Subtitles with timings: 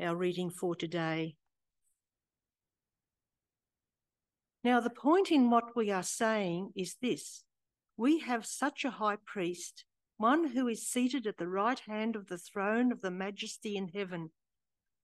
[0.00, 1.36] our reading for today.
[4.62, 7.44] Now, the point in what we are saying is this
[7.96, 9.84] we have such a high priest,
[10.16, 13.88] one who is seated at the right hand of the throne of the majesty in
[13.88, 14.30] heaven,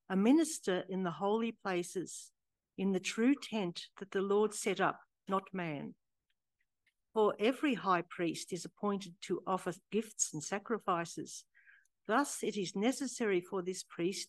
[0.08, 2.32] a minister in the holy places,
[2.76, 5.94] in the true tent that the Lord set up, not man.
[7.12, 11.44] For every high priest is appointed to offer gifts and sacrifices.
[12.06, 14.28] Thus, it is necessary for this priest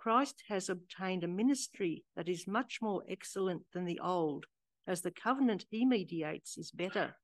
[0.00, 4.46] Christ has obtained a ministry that is much more excellent than the old
[4.86, 7.16] as the covenant he mediates is better,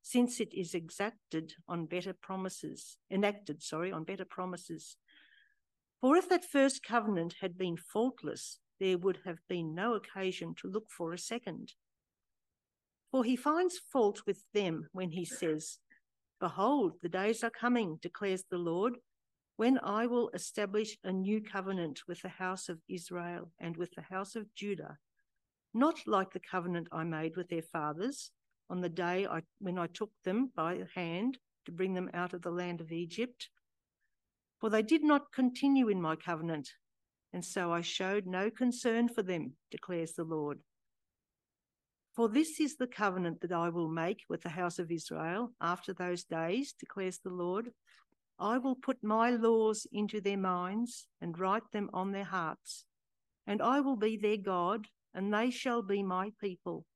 [0.00, 4.96] since it is exacted on better promises, enacted, sorry, on better promises.
[6.00, 10.70] For if that first covenant had been faultless, there would have been no occasion to
[10.70, 11.72] look for a second.
[13.10, 15.78] For he finds fault with them when he says,
[16.38, 18.98] Behold, the days are coming, declares the Lord,
[19.60, 24.06] when I will establish a new covenant with the house of Israel and with the
[24.14, 24.96] house of Judah
[25.74, 28.30] not like the covenant I made with their fathers
[28.70, 31.36] on the day I, when I took them by the hand
[31.66, 33.50] to bring them out of the land of Egypt.
[34.60, 36.70] For they did not continue in my covenant,
[37.32, 40.60] and so I showed no concern for them, declares the Lord.
[42.16, 45.92] For this is the covenant that I will make with the house of Israel after
[45.92, 47.70] those days, declares the Lord.
[48.40, 52.86] I will put my laws into their minds and write them on their hearts,
[53.46, 56.86] and I will be their God, and they shall be my people.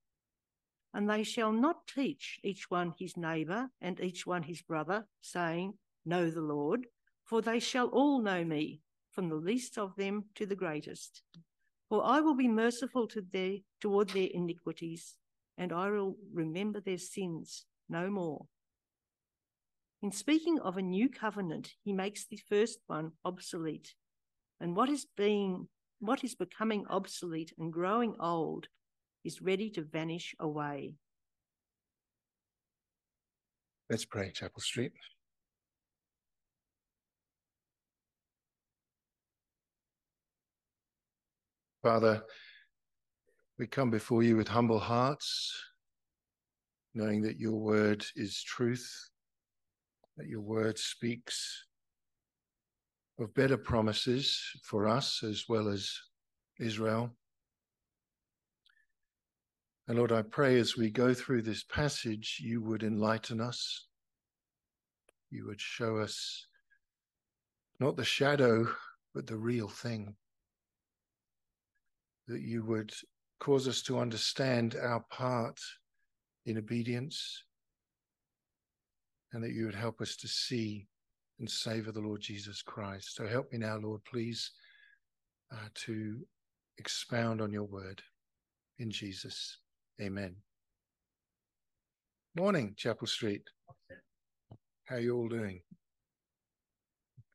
[0.95, 5.75] And they shall not teach each one his neighbour and each one his brother, saying,
[6.07, 6.87] Know the Lord,
[7.25, 8.81] for they shall all know me,
[9.11, 11.23] from the least of them to the greatest.
[11.89, 15.17] For I will be merciful to their, toward their iniquities,
[15.59, 18.47] and I will remember their sins no more.
[20.05, 23.95] In speaking of a new covenant, he makes the first one obsolete.
[24.61, 25.67] And what is being
[25.99, 28.69] what is becoming obsolete and growing old
[29.25, 30.93] is ready to vanish away.
[33.89, 34.93] Let's pray, Chapel Street.
[41.83, 42.23] Father,
[43.59, 45.59] we come before you with humble hearts,
[46.93, 49.09] knowing that your word is truth,
[50.17, 51.65] that your word speaks
[53.19, 55.93] of better promises for us as well as
[56.59, 57.11] Israel.
[59.87, 63.87] And Lord, I pray as we go through this passage, you would enlighten us.
[65.31, 66.47] You would show us
[67.81, 68.67] not the shadow,
[69.15, 70.15] but the real thing.
[72.29, 72.95] That you would
[73.41, 75.61] cause us to understand our part
[76.47, 77.45] in obedience,
[79.35, 80.87] and that you would help us to see
[81.41, 83.17] and savor the Lord Jesus Christ.
[83.17, 84.53] So help me now, Lord, please,
[85.53, 86.19] uh, to
[86.79, 88.01] expound on your word
[88.79, 89.59] in Jesus.
[90.01, 90.37] Amen.
[92.37, 93.43] Morning, Chapel Street.
[94.85, 95.61] How are you all doing?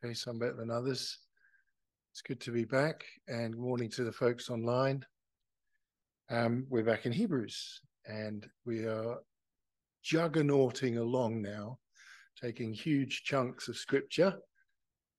[0.03, 1.17] Okay, some better than others.
[2.13, 5.05] It's good to be back, and morning to the folks online.
[6.31, 9.17] Um, we're back in Hebrews, and we are
[10.05, 11.77] juggernauting along now
[12.41, 14.35] taking huge chunks of scripture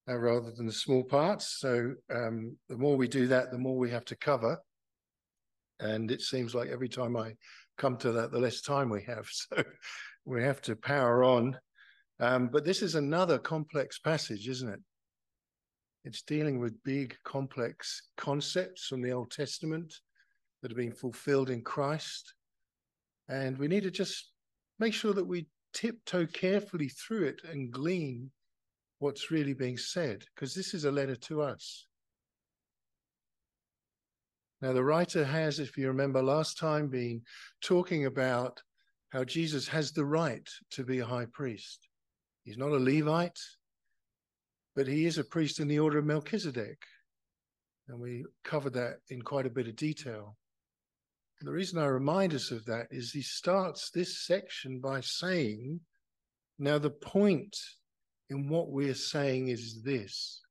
[0.08, 1.58] uh, rather than small parts.
[1.58, 4.58] So um, the more we do that, the more we have to cover.
[5.80, 7.34] And it seems like every time I
[7.78, 9.28] come to that, the less time we have.
[10.26, 11.58] So we have to power on.
[12.20, 14.80] Um, but this is another complex passage, isn't it?
[16.04, 19.92] It's dealing with big, complex concepts from the Old Testament
[20.60, 22.34] that have been fulfilled in Christ.
[23.28, 24.30] And we need to just
[24.78, 28.30] make sure that we tiptoe carefully through it and glean
[28.98, 31.86] what's really being said, because this is a letter to us.
[34.62, 37.22] Now, the writer has, if you remember last time, been
[37.62, 38.62] talking about
[39.08, 41.88] how Jesus has the right to be a high priest.
[42.44, 43.40] He's not a Levite,
[44.76, 46.82] but he is a priest in the order of Melchizedek.
[47.88, 50.36] And we covered that in quite a bit of detail
[51.40, 55.80] the reason I remind us of that is he starts this section by saying,
[56.58, 57.56] now the point
[58.28, 60.42] in what we're saying is this.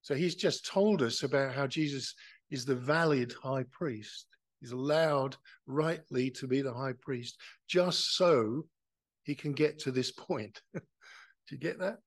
[0.00, 2.14] So he's just told us about how Jesus
[2.50, 4.26] is the valid high priest.
[4.60, 5.36] He's allowed
[5.66, 7.36] rightly to be the high priest,
[7.68, 8.64] just so
[9.24, 10.62] he can get to this point.
[10.74, 10.80] Do
[11.50, 11.98] you get that?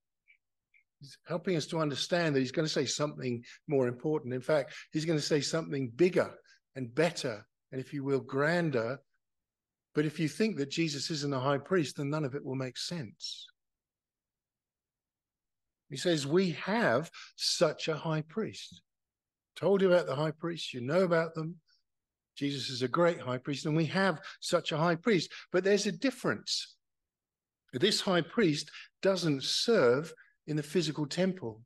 [0.99, 4.33] He's helping us to understand that he's going to say something more important.
[4.33, 6.33] In fact, he's going to say something bigger
[6.79, 8.99] and better, and if you will, grander.
[9.93, 12.55] But if you think that Jesus isn't a high priest, then none of it will
[12.55, 13.47] make sense.
[15.89, 18.81] He says, We have such a high priest.
[19.57, 21.55] Told you about the high priest, you know about them.
[22.37, 25.29] Jesus is a great high priest, and we have such a high priest.
[25.51, 26.77] But there's a difference.
[27.73, 28.71] This high priest
[29.01, 30.13] doesn't serve
[30.47, 31.61] in the physical temple,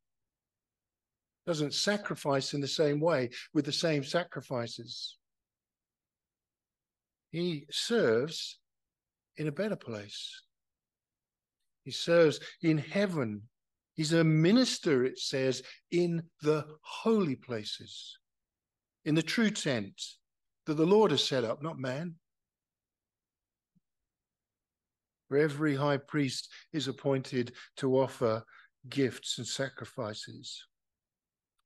[1.46, 5.18] doesn't sacrifice in the same way with the same sacrifices.
[7.32, 8.60] He serves
[9.38, 10.42] in a better place.
[11.84, 13.44] He serves in heaven.
[13.96, 18.18] He's a minister, it says, in the holy places,
[19.06, 20.02] in the true tent
[20.66, 22.16] that the Lord has set up, not man.
[25.28, 28.44] For every high priest is appointed to offer
[28.90, 30.66] gifts and sacrifices.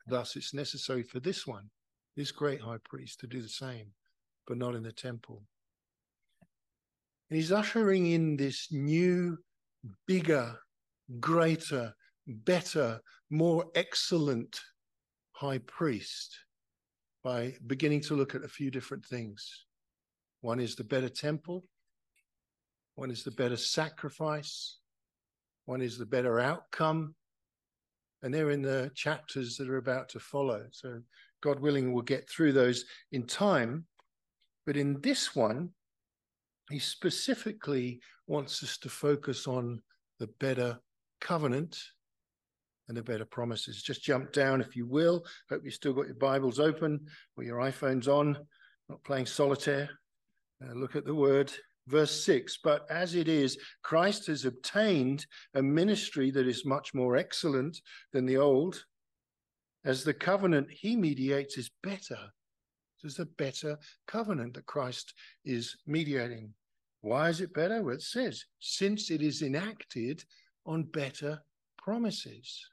[0.07, 1.69] Thus, it's necessary for this one,
[2.15, 3.87] this great high priest, to do the same,
[4.47, 5.43] but not in the temple.
[7.29, 9.37] And he's ushering in this new,
[10.07, 10.57] bigger,
[11.19, 11.93] greater,
[12.25, 14.59] better, more excellent
[15.33, 16.37] high priest
[17.23, 19.65] by beginning to look at a few different things.
[20.41, 21.65] One is the better temple,
[22.95, 24.79] one is the better sacrifice,
[25.65, 27.15] one is the better outcome.
[28.23, 30.65] And they're in the chapters that are about to follow.
[30.71, 30.99] So,
[31.41, 33.85] God willing, we'll get through those in time.
[34.65, 35.69] But in this one,
[36.69, 39.81] he specifically wants us to focus on
[40.19, 40.79] the better
[41.21, 41.79] covenant
[42.87, 43.81] and the better promises.
[43.81, 45.25] Just jump down if you will.
[45.49, 47.05] Hope you've still got your Bibles open
[47.35, 48.37] or your iPhones on,
[48.89, 49.89] not playing solitaire.
[50.63, 51.51] Uh, look at the word.
[51.87, 55.25] Verse 6 But as it is, Christ has obtained
[55.55, 57.81] a ministry that is much more excellent
[58.13, 58.83] than the old,
[59.85, 62.19] as the covenant he mediates is better.
[63.01, 65.13] There's a better covenant that Christ
[65.45, 66.53] is mediating.
[67.01, 67.81] Why is it better?
[67.81, 70.23] Well, it says, since it is enacted
[70.65, 71.41] on better
[71.77, 72.65] promises.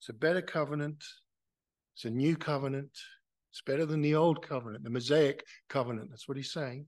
[0.00, 1.04] It's a better covenant.
[1.94, 2.90] It's a new covenant.
[3.52, 6.08] It's better than the old covenant, the Mosaic covenant.
[6.08, 6.86] That's what he's saying,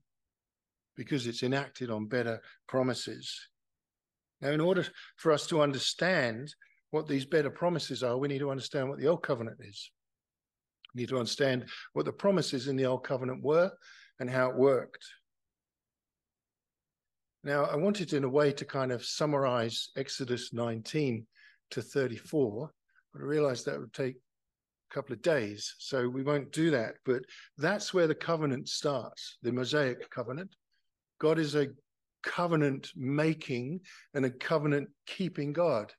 [0.95, 3.39] because it's enacted on better promises.
[4.41, 4.83] Now, in order
[5.17, 6.53] for us to understand
[6.89, 9.91] what these better promises are, we need to understand what the old covenant is.
[10.95, 13.71] We need to understand what the promises in the old covenant were
[14.19, 15.05] and how it worked.
[17.43, 21.27] Now, I wanted, in a way, to kind of summarize Exodus 19
[21.71, 22.71] to 34
[23.15, 24.17] but I realized that would take
[24.93, 25.75] couple of days.
[25.79, 26.95] So we won't do that.
[27.05, 27.23] But
[27.57, 30.55] that's where the covenant starts, the Mosaic covenant.
[31.19, 31.67] God is a
[32.23, 33.81] covenant making
[34.13, 35.93] and a covenant keeping God.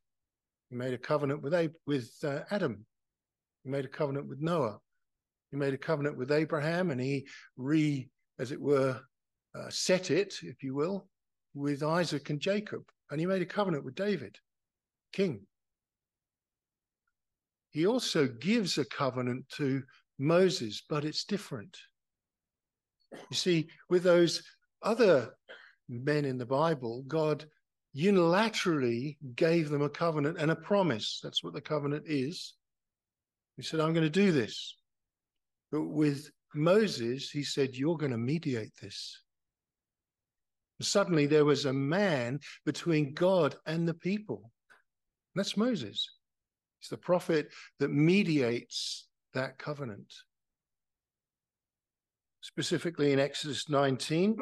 [0.71, 2.85] He made a covenant with, Ab- with uh, Adam.
[3.65, 4.79] He made a covenant with Noah.
[5.51, 9.01] He made a covenant with Abraham and he re, as it were,
[9.55, 11.09] uh, set it, if you will,
[11.55, 12.83] with Isaac and Jacob.
[13.11, 14.37] And he made a covenant with David,
[15.13, 15.47] king.
[17.71, 19.83] He also gives a covenant to
[20.19, 21.77] Moses, but it's different.
[23.13, 24.43] You see, with those
[24.83, 25.35] other
[25.89, 27.45] men in the Bible, God
[27.97, 31.21] unilaterally gave them a covenant and a promise.
[31.23, 32.55] That's what the covenant is.
[33.57, 34.77] He said, I'm going to do this.
[35.73, 39.23] But with Moses, he said, You're going to mediate this.
[40.79, 44.51] And suddenly there was a man between God and the people.
[45.35, 46.07] That's Moses.
[46.87, 47.49] It's the prophet
[47.81, 50.15] that mediates that covenant.
[52.43, 54.39] Specifically in Exodus 19,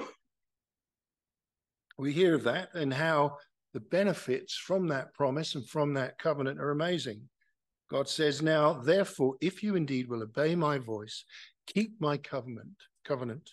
[1.96, 3.38] we hear of that and how
[3.72, 7.22] the benefits from that promise and from that covenant are amazing.
[7.90, 11.24] God says, Now, therefore, if you indeed will obey my voice,
[11.66, 13.52] keep my covenant, covenant,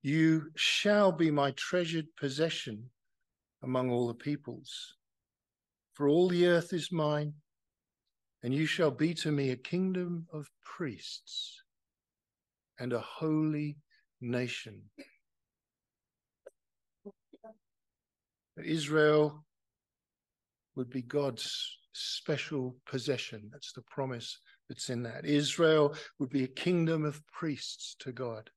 [0.00, 2.88] you shall be my treasured possession
[3.62, 4.94] among all the peoples.
[5.92, 7.34] For all the earth is mine,
[8.42, 11.62] and you shall be to me a kingdom of priests
[12.78, 13.76] and a holy
[14.20, 14.82] nation.
[18.62, 19.44] Israel
[20.76, 23.48] would be God's special possession.
[23.52, 25.24] That's the promise that's in that.
[25.24, 28.50] Israel would be a kingdom of priests to God.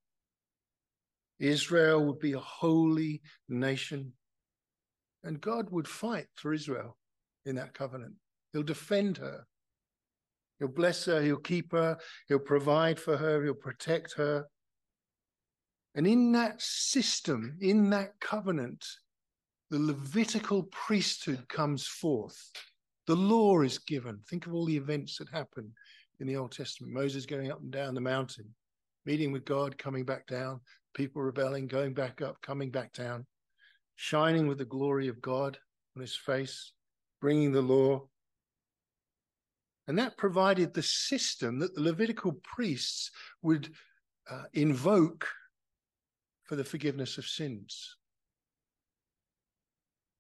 [1.40, 4.14] Israel would be a holy nation.
[5.24, 6.98] And God would fight for Israel
[7.46, 8.14] in that covenant.
[8.54, 9.46] He'll defend her.
[10.60, 11.22] He'll bless her.
[11.22, 11.98] He'll keep her.
[12.28, 13.44] He'll provide for her.
[13.44, 14.46] He'll protect her.
[15.96, 18.86] And in that system, in that covenant,
[19.72, 22.52] the Levitical priesthood comes forth.
[23.08, 24.20] The law is given.
[24.30, 25.72] Think of all the events that happen
[26.20, 28.46] in the Old Testament Moses going up and down the mountain,
[29.06, 30.60] meeting with God, coming back down,
[30.94, 33.26] people rebelling, going back up, coming back down,
[33.96, 35.58] shining with the glory of God
[35.96, 36.74] on his face,
[37.22, 38.08] bringing the law.
[39.88, 43.12] And that provided the system that the Levitical priests
[43.42, 43.72] would
[44.30, 45.28] uh, invoke
[46.44, 47.96] for the forgiveness of sins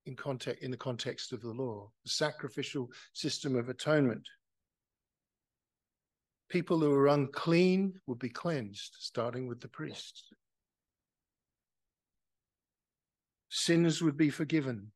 [0.05, 4.27] in context in the context of the law, the sacrificial system of atonement.
[6.49, 10.25] People who were unclean would be cleansed, starting with the priests.
[13.49, 14.91] Sins would be forgiven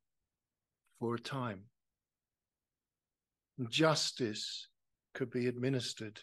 [1.00, 1.69] for a time.
[3.68, 4.68] Justice
[5.14, 6.18] could be administered.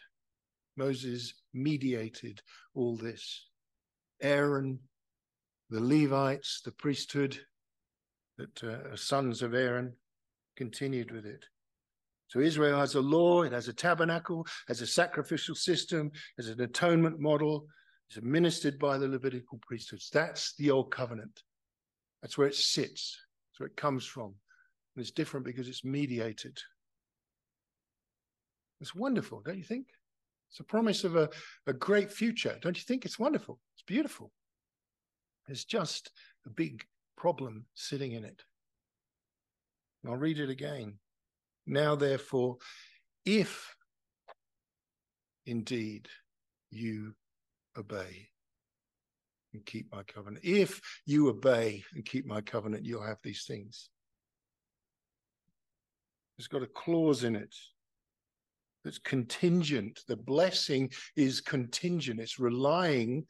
[0.76, 2.42] Moses mediated
[2.76, 3.48] all this.
[4.22, 4.80] Aaron,
[5.70, 7.38] the Levites, the priesthood,
[8.38, 9.94] that uh, sons of Aaron
[10.56, 11.44] continued with it.
[12.28, 16.62] So Israel has a law, it has a tabernacle, has a sacrificial system, has an
[16.62, 17.68] atonement model,
[18.10, 20.10] it's administered by the Levitical priesthoods.
[20.10, 21.44] That's the old covenant.
[22.22, 23.18] That's where it sits.
[23.52, 24.34] That's where it comes from.
[24.96, 26.58] And it's different because it's mediated.
[28.80, 29.88] It's wonderful, don't you think?
[30.50, 31.30] It's a promise of a,
[31.66, 32.58] a great future.
[32.62, 33.60] Don't you think it's wonderful?
[33.76, 34.32] It's beautiful.
[35.48, 36.12] It's just
[36.46, 36.84] a big
[37.16, 38.42] problem sitting in it.
[40.08, 41.00] I'll read it again.
[41.66, 42.58] Now, therefore,
[43.26, 43.76] if
[45.46, 46.08] indeed
[46.70, 47.14] you
[47.78, 48.30] obey
[49.54, 53.90] and keep my covenant, if you obey and keep my covenant, you'll have these things.
[56.38, 57.54] It's got a clause in it
[58.88, 60.00] that's contingent.
[60.08, 63.26] The blessing is contingent, it's relying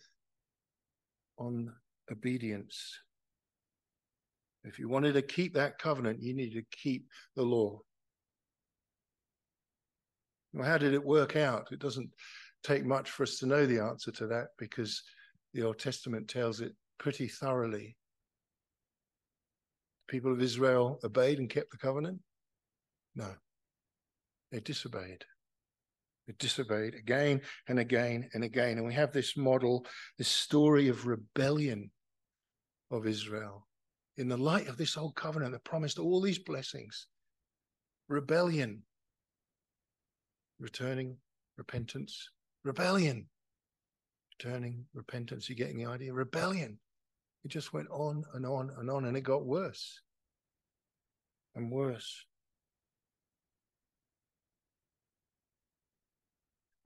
[1.39, 1.73] on
[2.11, 2.95] obedience.
[4.63, 7.79] If you wanted to keep that covenant, you need to keep the law.
[10.53, 11.69] Well, how did it work out?
[11.71, 12.11] It doesn't
[12.63, 15.01] take much for us to know the answer to that because
[15.55, 17.97] the Old Testament tells it pretty thoroughly.
[20.07, 22.19] People of Israel obeyed and kept the covenant?
[23.15, 23.33] No,
[24.51, 25.25] they disobeyed.
[26.39, 28.77] Disobeyed again and again and again.
[28.77, 29.85] And we have this model,
[30.17, 31.91] this story of rebellion
[32.91, 33.67] of Israel
[34.17, 37.07] in the light of this old covenant that promised all these blessings
[38.09, 38.83] rebellion,
[40.59, 41.17] returning,
[41.57, 42.29] repentance,
[42.63, 43.27] rebellion,
[44.39, 45.49] returning, repentance.
[45.49, 46.13] You're getting the idea?
[46.13, 46.79] Rebellion.
[47.43, 50.01] It just went on and on and on, and it got worse
[51.55, 52.25] and worse.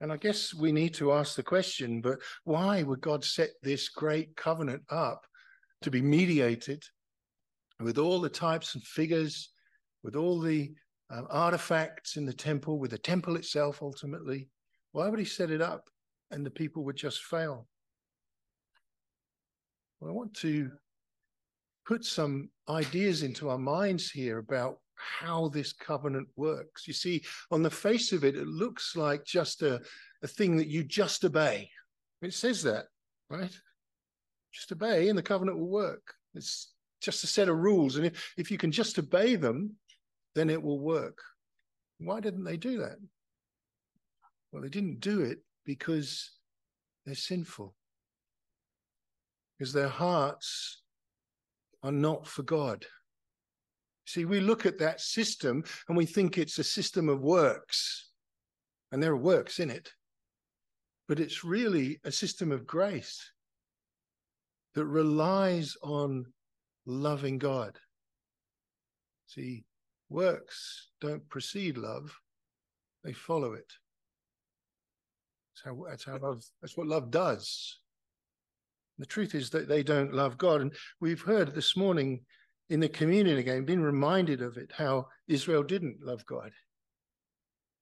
[0.02, 3.88] And I guess we need to ask the question, but why would God set this
[3.88, 5.24] great covenant up
[5.82, 6.82] to be mediated
[7.78, 9.50] with all the types and figures,
[10.02, 10.72] with all the
[11.10, 14.48] um, artifacts in the temple, with the temple itself ultimately.
[14.90, 15.88] Why would he set it up
[16.32, 17.68] and the people would just fail?
[20.00, 20.70] Well, I want to
[21.86, 26.86] put some ideas into our minds here about how this covenant works.
[26.86, 29.80] You see, on the face of it, it looks like just a,
[30.22, 31.70] a thing that you just obey.
[32.22, 32.86] It says that,
[33.28, 33.54] right?
[34.52, 36.14] Just obey and the covenant will work.
[36.34, 37.96] It's just a set of rules.
[37.96, 39.72] And if, if you can just obey them,
[40.34, 41.18] then it will work.
[41.98, 42.96] Why didn't they do that?
[44.50, 46.30] Well, they didn't do it because
[47.04, 47.74] they're sinful,
[49.58, 50.82] because their hearts
[51.82, 52.84] are not for God.
[54.04, 58.10] See, we look at that system and we think it's a system of works,
[58.90, 59.92] and there are works in it,
[61.08, 63.30] but it's really a system of grace
[64.74, 66.26] that relies on
[66.86, 67.78] loving God.
[69.26, 69.64] See,
[70.08, 72.14] works don't precede love,
[73.04, 73.72] they follow it.
[75.54, 77.78] That's how, that's how love, that's what love does.
[78.98, 80.60] The truth is that they don't love God.
[80.60, 82.20] And we've heard this morning
[82.72, 86.50] in the communion again, being reminded of it, how Israel didn't love God.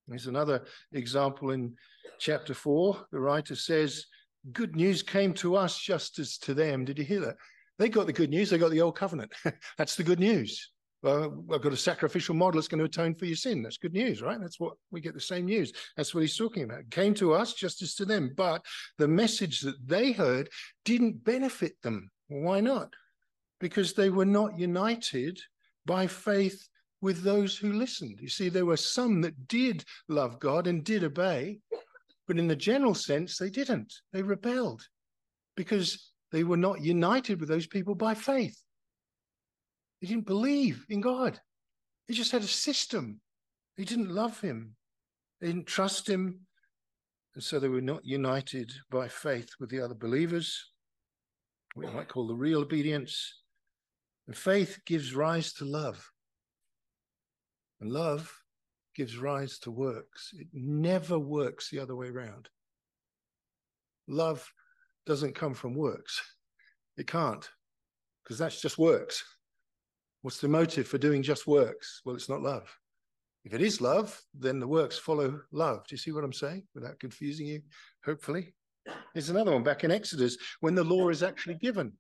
[0.09, 1.77] There's another example in
[2.19, 3.07] chapter four.
[3.13, 4.05] The writer says,
[4.53, 6.85] Good news came to us just as to them.
[6.85, 7.37] Did you hear that?
[7.79, 8.51] They got the good news.
[8.51, 9.33] They got the old covenant.
[9.79, 10.71] That's the good news.
[11.05, 13.63] Well, I've got a sacrificial model that's going to atone for your sin.
[13.63, 14.41] That's good news, right?
[14.41, 15.73] That's what we get the same news.
[15.97, 16.81] That's what he's talking about.
[16.81, 18.65] It came to us just as to them, but
[18.99, 20.49] the message that they heard
[20.85, 22.11] didn't benefit them.
[22.29, 22.93] Why not?
[23.61, 25.39] Because they were not united
[25.87, 26.69] by faith
[27.01, 28.19] with those who listened.
[28.21, 31.61] You see, there were some that did love God and did obey,
[32.27, 33.93] but in the general sense, they didn't.
[34.13, 34.87] They rebelled
[35.57, 38.61] because they were not united with those people by faith.
[40.01, 41.41] They didn't believe in God.
[42.07, 43.21] They just had a system.
[43.77, 44.77] They didn't love Him.
[45.41, 46.41] They didn't trust Him.
[47.35, 50.73] And so they were not united by faith with the other believers,
[51.75, 53.40] what might call the real obedience.
[54.31, 56.09] And faith gives rise to love.
[57.81, 58.33] And love
[58.95, 60.31] gives rise to works.
[60.35, 62.49] It never works the other way around.
[64.07, 64.49] Love
[65.05, 66.23] doesn't come from works.
[66.97, 67.51] It can't,
[68.23, 69.25] because that's just works.
[70.23, 72.01] What's the motive for doing just works?
[72.05, 72.73] Well, it's not love.
[73.45, 75.85] If it is love, then the works follow love.
[75.89, 77.63] Do you see what I'm saying without confusing you?
[78.05, 78.55] Hopefully.
[79.13, 81.95] There's another one back in Exodus when the law is actually given.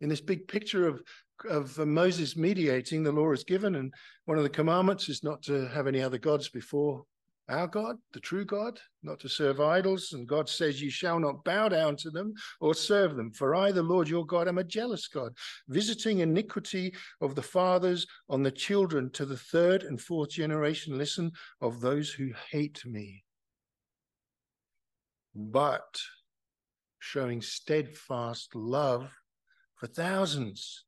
[0.00, 1.02] In this big picture of,
[1.48, 3.92] of uh, Moses mediating, the law is given, and
[4.26, 7.04] one of the commandments is not to have any other gods before
[7.48, 10.12] our God, the true God, not to serve idols.
[10.12, 13.30] And God says, You shall not bow down to them or serve them.
[13.30, 15.32] For I, the Lord your God, am a jealous God,
[15.68, 20.98] visiting iniquity of the fathers on the children to the third and fourth generation.
[20.98, 23.22] Listen, of those who hate me.
[25.34, 26.00] But
[26.98, 29.08] showing steadfast love
[29.76, 30.84] for thousands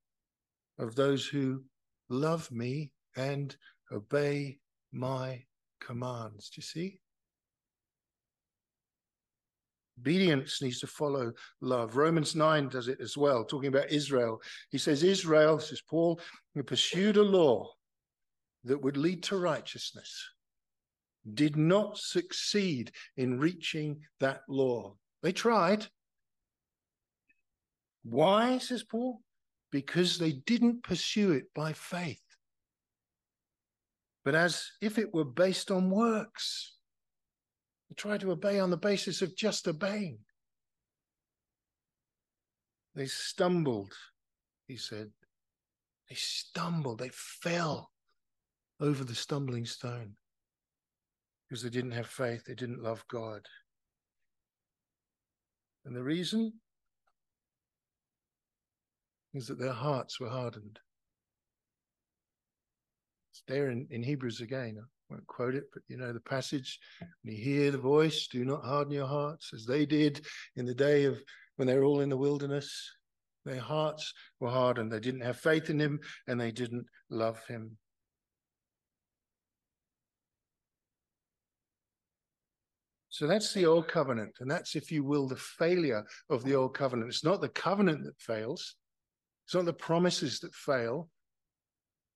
[0.79, 1.63] of those who
[2.09, 3.57] love me and
[3.93, 4.59] obey
[4.93, 5.43] my
[5.81, 6.51] commands.
[6.51, 7.01] Do you see?
[10.01, 11.97] Obedience needs to follow love.
[11.97, 14.41] Romans 9 does it as well, talking about Israel.
[14.71, 16.21] He says, Israel, this is Paul,
[16.55, 17.69] who pursued a law
[18.65, 20.25] that would lead to righteousness,
[21.35, 24.95] did not succeed in reaching that law.
[25.23, 25.87] They tried.
[28.03, 29.21] Why, says Paul?
[29.71, 32.21] Because they didn't pursue it by faith
[34.29, 36.75] but as if it were based on works.
[37.89, 40.19] They tried to obey on the basis of just obeying.
[42.95, 43.95] They stumbled,
[44.67, 45.13] he said.
[46.11, 47.91] They stumbled, they fell
[48.81, 50.17] over the stumbling stone
[51.49, 53.47] because they didn't have faith, they didn't love God.
[55.87, 56.53] And the reason
[59.35, 60.79] is that their hearts were hardened.
[63.33, 64.79] It's there in, in Hebrews again.
[64.81, 66.79] I won't quote it, but you know the passage.
[67.23, 70.25] When you hear the voice, do not harden your hearts as they did
[70.57, 71.23] in the day of
[71.57, 72.91] when they were all in the wilderness.
[73.45, 74.93] Their hearts were hardened.
[74.93, 77.79] They didn't have faith in him and they didn't love him.
[83.19, 84.37] So that's the old covenant.
[84.41, 87.09] And that's, if you will, the failure of the old covenant.
[87.09, 88.77] It's not the covenant that fails,
[89.49, 91.09] it's not the promises that fail,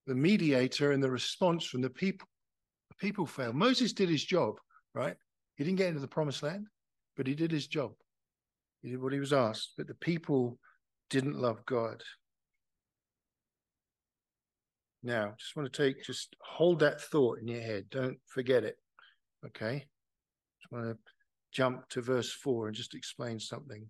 [0.06, 2.28] the mediator and the response from the people.
[2.90, 3.54] The people fail.
[3.54, 4.56] Moses did his job,
[4.94, 5.16] right?
[5.56, 6.66] He didn't get into the promised land,
[7.16, 7.92] but he did his job.
[8.82, 10.58] He did what he was asked, but the people
[11.08, 12.02] didn't love God.
[15.02, 17.86] Now, just want to take, just hold that thought in your head.
[17.88, 18.76] Don't forget it.
[19.46, 19.86] Okay.
[20.60, 20.98] Just want to
[21.50, 23.88] jump to verse four and just explain something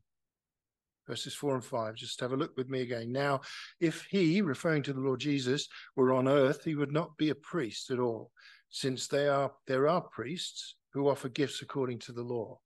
[1.06, 1.94] verses 4 and 5.
[1.94, 3.12] Just have a look with me again.
[3.12, 3.40] Now,
[3.80, 7.34] if he, referring to the Lord Jesus, were on earth, he would not be a
[7.34, 8.30] priest at all,
[8.70, 12.58] since they are there are priests who offer gifts according to the law.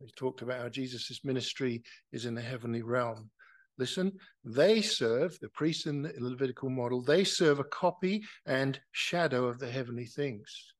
[0.00, 3.30] We talked about how Jesus' ministry is in the heavenly realm.
[3.78, 4.12] Listen,
[4.44, 9.58] they serve, the priests in the Levitical model, they serve a copy and shadow of
[9.58, 10.72] the heavenly things.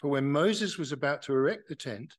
[0.00, 2.12] For when Moses was about to erect the tent,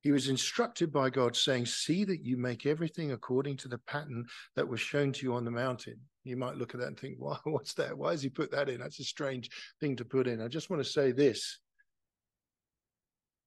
[0.00, 4.26] he was instructed by God, saying, See that you make everything according to the pattern
[4.54, 5.98] that was shown to you on the mountain.
[6.24, 7.96] You might look at that and think, Why, what's that?
[7.96, 8.80] Why has he put that in?
[8.80, 10.40] That's a strange thing to put in.
[10.40, 11.58] I just want to say this.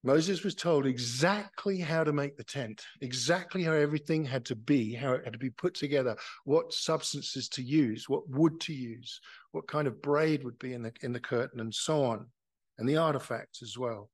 [0.03, 4.95] Moses was told exactly how to make the tent, exactly how everything had to be,
[4.95, 9.21] how it had to be put together, what substances to use, what wood to use,
[9.51, 12.25] what kind of braid would be in the in the curtain, and so on,
[12.79, 14.09] and the artifacts as well.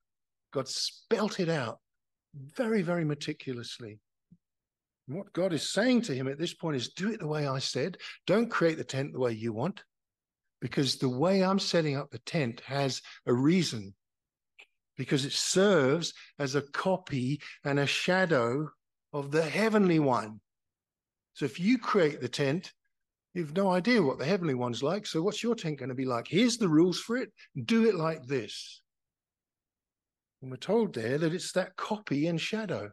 [0.52, 1.80] God spelt it out
[2.56, 4.00] very, very meticulously.
[5.08, 7.48] And what God is saying to him at this point is do it the way
[7.48, 7.98] I said.
[8.26, 9.84] Don't create the tent the way you want,
[10.62, 13.94] because the way I'm setting up the tent has a reason,
[14.98, 18.70] because it serves as a copy and a shadow
[19.14, 20.42] of the heavenly one.
[21.34, 22.74] So if you create the tent,
[23.34, 25.06] you've no idea what the heavenly one's like.
[25.06, 26.28] So what's your tent going to be like?
[26.28, 27.32] Here's the rules for it.
[27.66, 28.82] Do it like this.
[30.42, 32.92] And we're told there that it's that copy and shadow.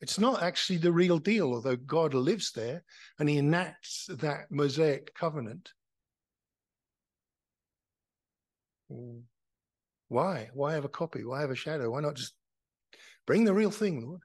[0.00, 2.84] It's not actually the real deal, although God lives there
[3.18, 5.72] and he enacts that Mosaic covenant.
[10.08, 10.50] Why?
[10.54, 11.24] Why have a copy?
[11.24, 11.90] Why have a shadow?
[11.90, 12.34] Why not just
[13.26, 14.20] bring the real thing, Lord?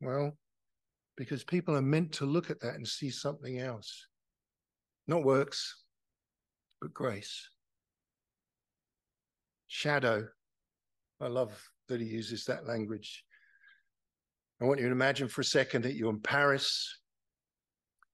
[0.00, 0.36] Well,
[1.16, 4.06] because people are meant to look at that and see something else.
[5.06, 5.84] Not works,
[6.80, 7.48] but grace.
[9.66, 10.26] Shadow.
[11.20, 13.24] I love that he uses that language.
[14.60, 16.98] I want you to imagine for a second that you're in Paris.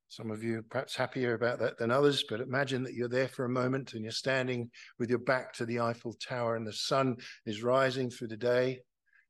[0.08, 3.44] Some of you perhaps happier about that than others, but imagine that you're there for
[3.44, 7.16] a moment and you're standing with your back to the Eiffel Tower and the sun
[7.46, 8.80] is rising through the day.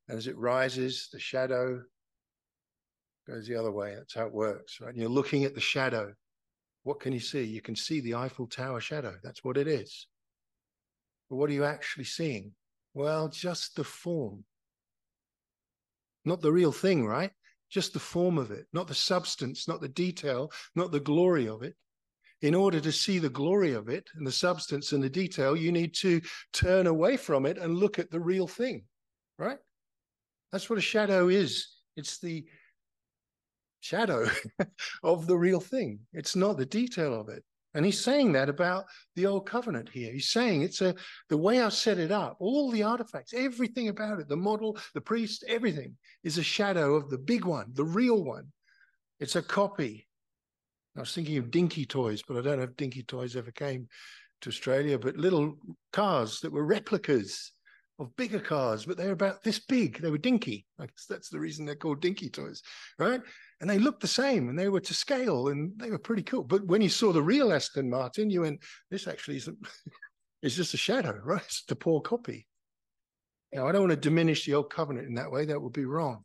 [0.09, 1.83] And as it rises, the shadow
[3.29, 3.95] goes the other way.
[3.95, 4.91] That's how it works, right?
[4.91, 6.15] And you're looking at the shadow.
[6.85, 7.45] What can you see?
[7.45, 9.17] You can see the Eiffel Tower shadow.
[9.23, 10.07] That's what it is.
[11.31, 12.53] But what are you actually seeing?
[12.93, 14.45] Well, just the form.
[16.25, 17.31] Not the real thing, right?
[17.71, 21.63] Just the form of it, not the substance, not the detail, not the glory of
[21.63, 21.77] it.
[22.43, 25.71] In order to see the glory of it and the substance and the detail, you
[25.71, 26.21] need to
[26.53, 28.85] turn away from it and look at the real thing,
[29.39, 29.59] right?
[30.51, 31.69] That's what a shadow is.
[31.97, 32.45] It's the
[33.81, 34.27] shadow
[35.03, 36.01] of the real thing.
[36.13, 37.45] It's not the detail of it.
[37.75, 40.13] And he's saying that about the old covenant here.
[40.13, 40.95] He's saying it's a
[41.29, 45.01] the way I set it up, all the artifacts, everything about it, the model, the
[45.01, 48.47] priest, everything is a shadow of the big one, the real one.
[49.21, 50.09] It's a copy.
[50.97, 53.87] I was thinking of dinky toys, but I don't know if dinky toys ever came
[54.41, 55.57] to Australia, but little
[55.93, 57.53] cars that were replicas
[58.01, 60.01] of bigger cars, but they were about this big.
[60.01, 60.67] They were dinky.
[60.79, 62.63] I guess that's the reason they're called dinky toys,
[62.99, 63.21] right?
[63.61, 66.43] And they looked the same and they were to scale and they were pretty cool.
[66.43, 69.59] But when you saw the real Aston Martin, you went, this actually isn't,
[70.43, 71.43] it's just a shadow, right?
[71.45, 72.47] It's the poor copy.
[73.53, 75.45] Now, I don't want to diminish the old covenant in that way.
[75.45, 76.25] That would be wrong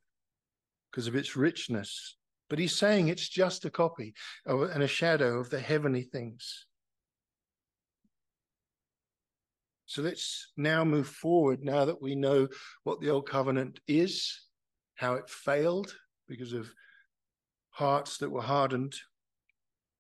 [0.92, 2.16] because of its richness.
[2.50, 4.14] But he's saying it's just a copy
[4.46, 6.68] of, and a shadow of the heavenly things.
[9.88, 12.48] So let's now move forward now that we know
[12.84, 14.40] what the old covenant is,
[14.96, 15.96] how it failed
[16.28, 16.72] because of
[17.76, 18.96] hearts that were hardened.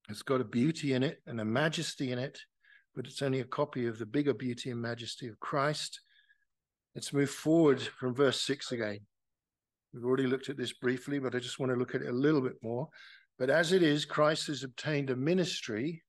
[0.09, 2.39] It's got a beauty in it and a majesty in it,
[2.95, 5.99] but it's only a copy of the bigger beauty and majesty of Christ.
[6.95, 8.99] Let's move forward from verse 6 again.
[9.93, 12.13] We've already looked at this briefly, but I just want to look at it a
[12.13, 12.88] little bit more.
[13.38, 16.01] But as it is, Christ has obtained a ministry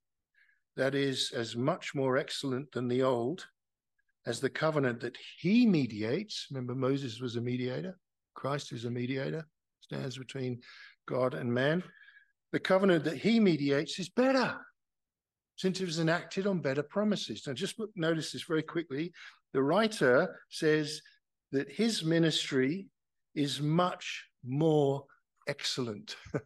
[0.77, 3.45] that is as much more excellent than the old
[4.25, 6.47] as the covenant that he mediates.
[6.53, 7.99] Remember, Moses was a mediator,
[8.35, 9.49] Christ is a mediator,
[9.81, 10.61] stands between
[11.07, 11.83] God and man.
[12.53, 14.59] The covenant that he mediates is better
[15.57, 17.47] since it was enacted on better promises.
[17.47, 19.13] Now, just notice this very quickly.
[19.53, 21.01] The writer says
[21.53, 22.89] that his ministry
[23.35, 25.05] is much more
[25.49, 26.17] excellent.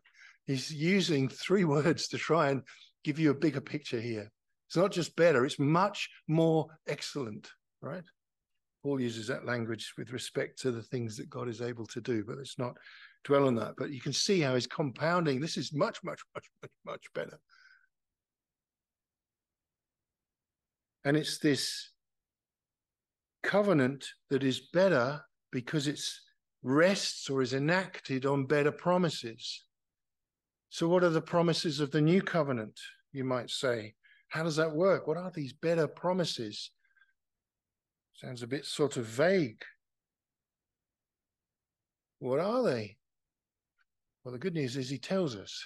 [0.47, 2.63] He's using three words to try and
[3.05, 4.31] give you a bigger picture here.
[4.69, 7.51] It's not just better, it's much more excellent
[7.83, 8.05] right?
[8.83, 12.25] Paul uses that language with respect to the things that God is able to do,
[12.25, 12.77] but let's not
[13.25, 13.75] dwell on that.
[13.77, 15.41] But you can see how he's compounding.
[15.41, 17.39] This is much, much, much, much, much better.
[21.05, 21.91] And it's this
[23.43, 26.01] covenant that is better because it
[26.63, 29.65] rests or is enacted on better promises.
[30.69, 32.79] So, what are the promises of the new covenant,
[33.13, 33.95] you might say?
[34.29, 35.07] How does that work?
[35.07, 36.71] What are these better promises?
[38.15, 39.63] Sounds a bit sort of vague.
[42.21, 42.99] What are they?
[44.25, 45.65] Well, the good news is he tells us,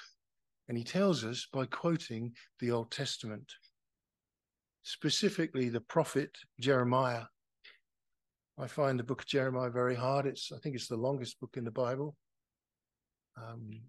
[0.68, 3.52] and he tells us by quoting the Old Testament,
[4.82, 7.24] specifically the prophet Jeremiah.
[8.56, 10.26] I find the book of Jeremiah very hard.
[10.26, 12.14] It's, I think it's the longest book in the Bible.
[13.36, 13.80] Um,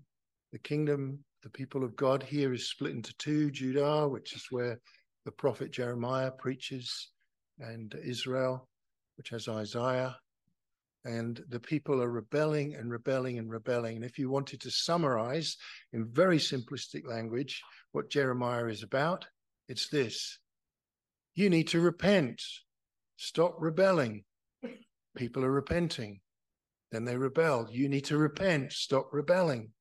[0.51, 4.79] the kingdom, the people of God here is split into two Judah, which is where
[5.25, 7.11] the prophet Jeremiah preaches,
[7.59, 8.67] and Israel,
[9.17, 10.15] which has Isaiah.
[11.05, 13.95] And the people are rebelling and rebelling and rebelling.
[13.95, 15.55] And if you wanted to summarize
[15.93, 19.25] in very simplistic language what Jeremiah is about,
[19.67, 20.39] it's this
[21.35, 22.41] you need to repent,
[23.17, 24.23] stop rebelling.
[25.15, 26.21] People are repenting.
[26.91, 27.67] Then they rebel.
[27.69, 29.71] You need to repent, stop rebelling.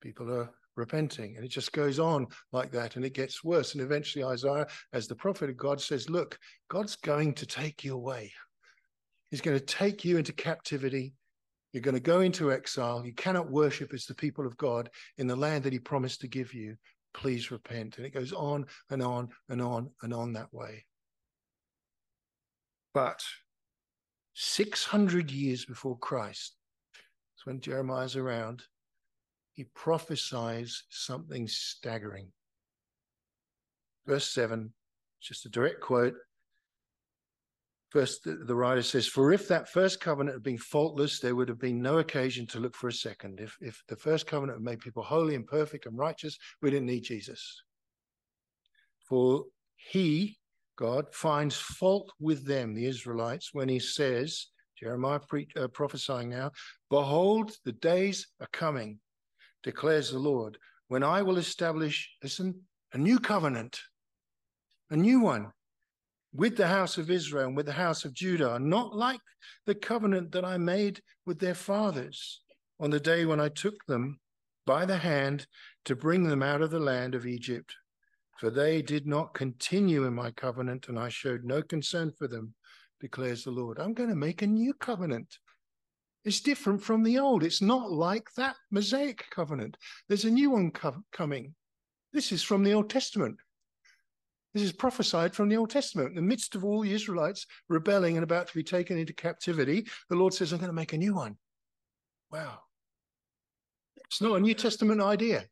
[0.00, 1.36] People are repenting.
[1.36, 3.74] And it just goes on like that and it gets worse.
[3.74, 6.38] And eventually, Isaiah, as the prophet of God, says, Look,
[6.68, 8.32] God's going to take you away.
[9.32, 11.14] He's going to take you into captivity.
[11.72, 13.02] You're going to go into exile.
[13.04, 16.28] You cannot worship as the people of God in the land that He promised to
[16.28, 16.76] give you.
[17.14, 17.96] Please repent.
[17.96, 20.84] And it goes on and on and on and on that way.
[22.92, 23.24] But
[24.34, 26.54] 600 years before Christ,
[26.92, 28.62] that's when Jeremiah's around,
[29.54, 32.28] he prophesies something staggering.
[34.06, 34.74] Verse 7
[35.22, 36.16] just a direct quote.
[37.92, 41.58] First, the, writer says, For if that first covenant had been faultless, there would have
[41.58, 43.38] been no occasion to look for a second.
[43.38, 46.86] If, if the first covenant had made people holy and perfect and righteous, we didn't
[46.86, 47.62] need Jesus.
[49.06, 49.44] For
[49.76, 50.38] he,
[50.76, 54.46] God, finds fault with them, the Israelites, when he says,
[54.80, 56.50] Jeremiah pre- uh, prophesying now,
[56.88, 59.00] Behold, the days are coming,
[59.62, 60.56] declares the Lord,
[60.88, 62.58] when I will establish, listen,
[62.94, 63.78] a new covenant,
[64.88, 65.52] a new one
[66.34, 69.20] with the house of Israel and with the house of Judah, not like
[69.66, 72.40] the covenant that I made with their fathers
[72.80, 74.18] on the day when I took them
[74.66, 75.46] by the hand
[75.84, 77.74] to bring them out of the land of Egypt.
[78.38, 82.54] For they did not continue in my covenant, and I showed no concern for them,
[83.00, 83.78] declares the Lord.
[83.78, 85.38] I'm going to make a new covenant.
[86.24, 87.42] It's different from the old.
[87.42, 89.76] It's not like that Mosaic covenant.
[90.08, 91.54] There's a new one co- coming.
[92.12, 93.36] This is from the Old Testament.
[94.54, 96.10] This is prophesied from the Old Testament.
[96.10, 99.86] In the midst of all the Israelites rebelling and about to be taken into captivity,
[100.10, 101.36] the Lord says, I'm going to make a new one.
[102.30, 102.58] Wow.
[104.06, 105.44] It's not a New Testament idea.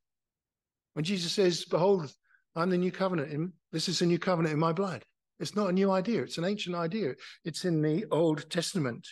[0.92, 2.12] When Jesus says, Behold,
[2.54, 5.04] I'm the new covenant, in, this is a new covenant in my blood.
[5.38, 7.14] It's not a new idea, it's an ancient idea.
[7.44, 9.08] It's in the Old Testament.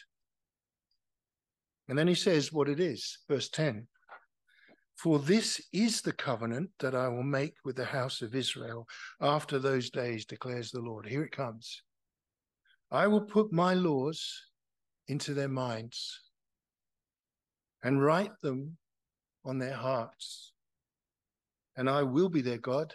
[1.89, 3.87] And then he says what it is, verse 10.
[4.99, 8.85] For this is the covenant that I will make with the house of Israel
[9.21, 11.07] after those days, declares the Lord.
[11.07, 11.83] Here it comes.
[12.91, 14.43] I will put my laws
[15.07, 16.21] into their minds
[17.85, 18.77] and write them
[19.45, 20.53] on their hearts.
[21.77, 22.93] And I will be their God,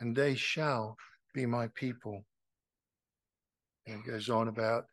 [0.00, 0.96] and they shall
[1.32, 2.24] be my people.
[3.86, 4.86] And it goes on about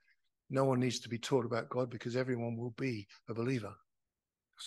[0.51, 3.73] no one needs to be taught about God because everyone will be a believer.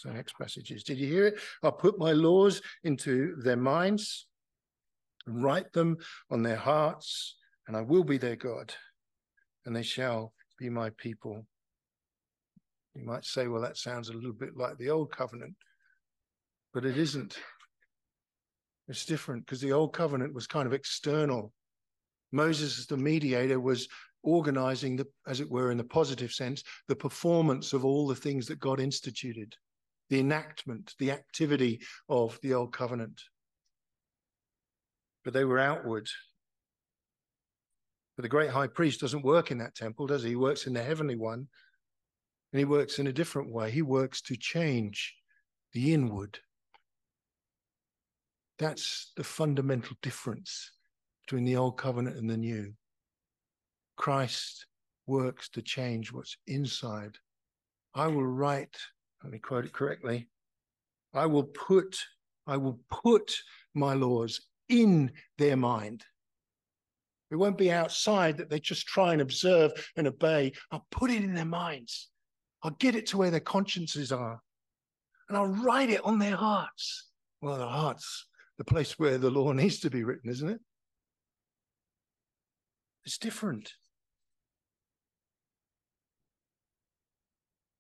[0.02, 0.82] So next passages.
[0.82, 1.38] Did you hear it?
[1.62, 4.26] I'll put my laws into their minds
[5.26, 5.96] and write them
[6.30, 8.74] on their hearts, and I will be their God,
[9.64, 11.46] and they shall be my people.
[12.94, 15.54] You might say, well, that sounds a little bit like the old covenant,
[16.72, 17.38] but it isn't.
[18.88, 21.52] It's different because the old covenant was kind of external.
[22.32, 23.88] Moses, as the mediator, was
[24.22, 28.46] organizing the, as it were, in the positive sense, the performance of all the things
[28.46, 29.54] that God instituted,
[30.08, 33.22] the enactment, the activity of the old covenant.
[35.24, 36.08] But they were outward.
[38.16, 40.30] But the great high priest doesn't work in that temple, does he?
[40.30, 41.48] He works in the heavenly one.
[42.52, 43.70] And he works in a different way.
[43.70, 45.14] He works to change
[45.72, 46.38] the inward.
[48.58, 50.70] That's the fundamental difference
[51.26, 52.72] between the old covenant and the new.
[53.96, 54.66] Christ
[55.06, 57.16] works to change what's inside.
[57.94, 58.76] I will write,
[59.22, 60.29] let me quote it correctly.
[61.14, 61.98] I will put,
[62.46, 63.37] I will put
[63.74, 66.05] my laws in their mind.
[67.31, 70.52] It won't be outside that they just try and observe and obey.
[70.70, 72.09] I'll put it in their minds.
[72.62, 74.40] I'll get it to where their consciences are.
[75.29, 77.11] And I'll write it on their hearts.
[77.40, 78.26] Well, the heart's
[78.59, 80.61] the place where the law needs to be written, isn't it?
[83.05, 83.72] It's different.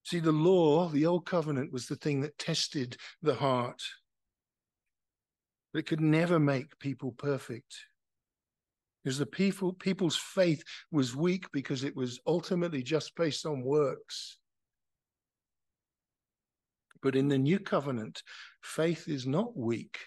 [0.06, 3.82] See, the law, the old covenant, was the thing that tested the heart.
[5.72, 7.74] But it could never make people perfect.
[9.02, 14.38] Because the people, people's faith was weak because it was ultimately just based on works.
[17.02, 18.22] But in the new covenant,
[18.62, 19.98] faith is not weak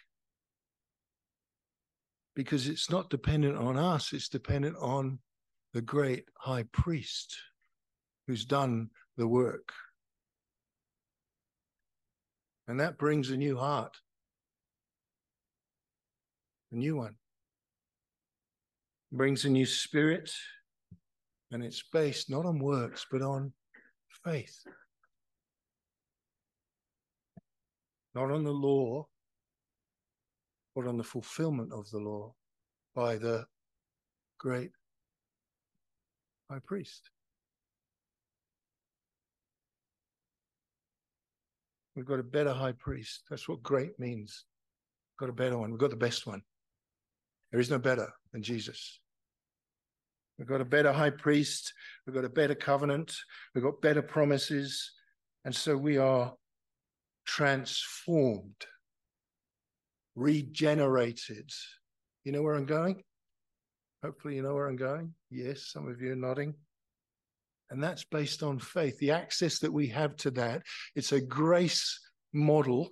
[2.37, 5.19] because it's not dependent on us, it's dependent on
[5.73, 7.35] the great high priest
[8.27, 9.73] who's done the work.
[12.69, 13.97] And that brings a new heart,
[16.71, 17.15] a new one.
[19.11, 20.31] It brings a new spirit,
[21.51, 23.53] and it's based not on works, but on
[24.23, 24.55] faith.
[28.13, 29.07] Not on the law,
[30.75, 32.35] but on the fulfillment of the law
[32.93, 33.47] by the
[34.37, 34.69] great
[36.51, 37.09] high priest.
[41.99, 43.23] We've got a better high priest.
[43.29, 44.45] That's what great means.
[45.11, 45.69] We've got a better one.
[45.69, 46.41] We've got the best one.
[47.51, 49.01] There is no better than Jesus.
[50.37, 51.73] We've got a better high priest.
[52.07, 53.13] We've got a better covenant.
[53.53, 54.93] We've got better promises.
[55.43, 56.35] And so we are
[57.25, 58.65] transformed,
[60.15, 61.51] regenerated.
[62.23, 63.03] You know where I'm going?
[64.05, 65.13] Hopefully, you know where I'm going.
[65.29, 66.53] Yes, some of you are nodding.
[67.71, 68.97] And that's based on faith.
[68.97, 70.63] The access that we have to that,
[70.95, 71.99] it's a grace
[72.33, 72.89] model,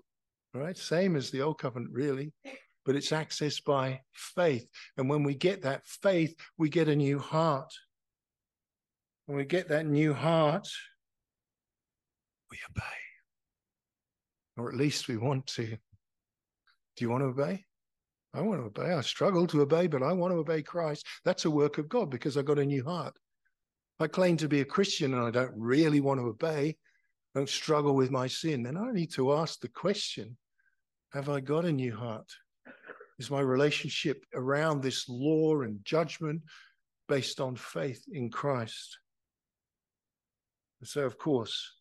[0.54, 0.78] right?
[0.78, 2.32] Same as the old covenant, really,
[2.86, 4.68] but it's accessed by faith.
[4.98, 7.72] And when we get that faith, we get a new heart.
[9.26, 10.68] When we get that new heart,
[12.52, 12.84] we obey.
[14.58, 15.66] Or at least we want to.
[15.66, 17.66] Do you want to obey?
[18.34, 18.94] I want to obey.
[18.94, 21.06] I struggle to obey, but I want to obey Christ.
[21.26, 23.16] That's a work of God because I got a new heart.
[24.00, 26.78] I claim to be a Christian and I don't really want to obey,
[27.34, 30.38] don't struggle with my sin, then I need to ask the question
[31.14, 32.30] Have I got a new heart?
[33.20, 36.44] Is my relationship around this law and judgment
[37.08, 39.00] based on faith in Christ?
[40.80, 41.74] And so, of course,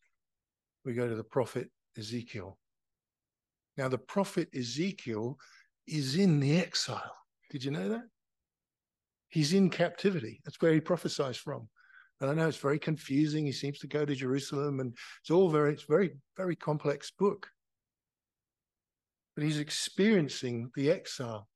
[0.84, 2.58] we go to the prophet Ezekiel.
[3.76, 5.38] Now, the prophet Ezekiel
[5.86, 7.14] is in the exile.
[7.50, 8.04] Did you know that?
[9.28, 10.40] He's in captivity.
[10.44, 11.68] That's where he prophesies from.
[12.20, 13.44] And I know it's very confusing.
[13.44, 17.48] He seems to go to Jerusalem, and it's all very, it's very, very complex book.
[19.34, 21.46] But he's experiencing the exile.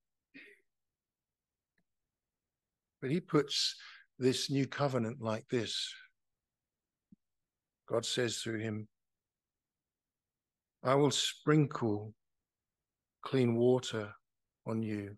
[3.01, 3.77] But he puts
[4.19, 5.95] this new covenant like this.
[7.89, 8.87] God says through him,
[10.85, 12.13] I will sprinkle
[13.23, 14.13] clean water
[14.67, 15.17] on you,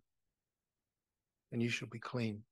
[1.51, 2.43] and you shall be clean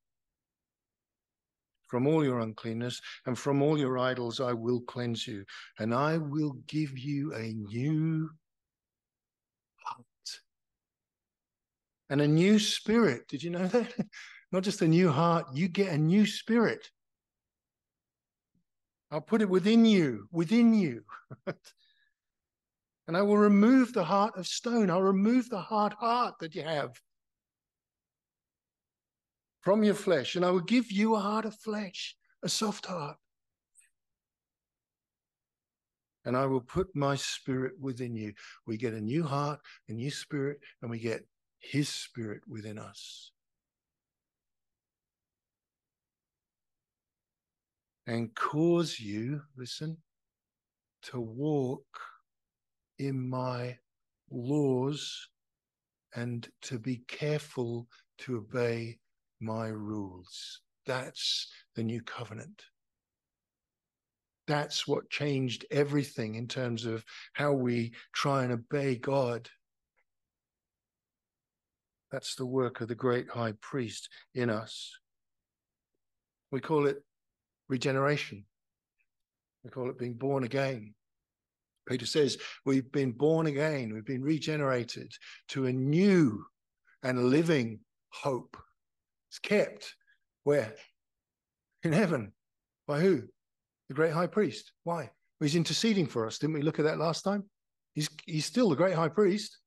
[1.90, 5.44] from all your uncleanness and from all your idols I will cleanse you
[5.78, 8.30] and I will give you a new
[9.84, 10.06] heart
[12.08, 13.26] and a new spirit.
[13.28, 13.92] Did you know that?
[14.52, 16.90] Not just a new heart, you get a new spirit.
[19.10, 21.02] I'll put it within you, within you.
[21.46, 24.90] and I will remove the heart of stone.
[24.90, 26.92] I'll remove the hard heart that you have
[29.60, 33.16] from your flesh, and I will give you a heart of flesh, a soft heart.
[36.24, 38.34] And I will put my spirit within you.
[38.66, 41.26] We get a new heart, a new spirit, and we get
[41.58, 43.32] his spirit within us.
[48.06, 49.96] And cause you, listen,
[51.02, 51.86] to walk
[52.98, 53.78] in my
[54.30, 55.28] laws
[56.14, 57.86] and to be careful
[58.18, 58.98] to obey
[59.40, 60.60] my rules.
[60.86, 62.62] That's the new covenant.
[64.46, 69.48] That's what changed everything in terms of how we try and obey God.
[72.10, 74.90] That's the work of the great high priest in us.
[76.50, 77.04] We call it
[77.68, 78.44] regeneration.
[79.62, 80.94] We call it being born again.
[81.88, 85.12] Peter says we've been born again, we've been regenerated
[85.48, 86.44] to a new
[87.02, 88.56] and living hope
[89.30, 89.94] it's kept
[90.44, 90.74] where?
[91.82, 92.32] In heaven.
[92.86, 93.22] By who?
[93.88, 94.72] The great high priest.
[94.84, 95.10] Why?
[95.40, 96.38] He's interceding for us.
[96.38, 97.44] Didn't we look at that last time?
[97.94, 99.58] He's he's still the great high priest.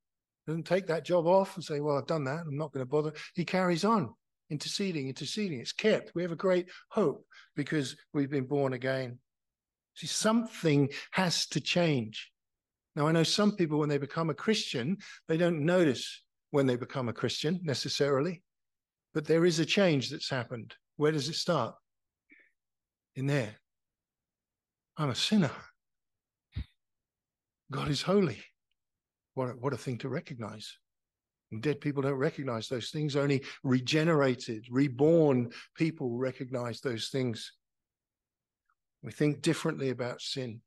[0.46, 2.42] Doesn't take that job off and say, Well, I've done that.
[2.46, 3.14] I'm not going to bother.
[3.34, 4.14] He carries on
[4.50, 5.60] interceding, interceding.
[5.60, 6.12] It's kept.
[6.14, 9.20] We have a great hope because we've been born again.
[9.96, 12.32] See, something has to change.
[12.96, 14.98] Now, I know some people, when they become a Christian,
[15.28, 18.44] they don't notice when they become a Christian necessarily.
[19.14, 20.74] But there is a change that's happened.
[20.98, 21.76] Where does it start?
[23.16, 23.56] In there.
[24.98, 25.52] I'm a sinner.
[27.72, 28.40] God is holy.
[29.36, 30.78] What a, what a thing to recognize.
[31.52, 33.16] And dead people don't recognize those things.
[33.16, 37.52] Only regenerated, reborn people recognize those things.
[39.04, 40.62] We think differently about sin.